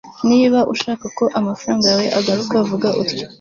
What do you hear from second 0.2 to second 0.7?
niba